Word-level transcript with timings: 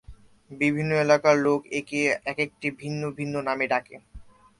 বিভিন্ন 0.51 0.91
এলাকার 0.95 1.35
লোক 1.37 1.61
একে 1.79 2.01
কয়েকটি 2.27 2.67
ভিন্ন 2.81 3.01
ভিন্ন 3.17 3.35
নামে 3.47 3.65
ডাকে। 3.71 3.95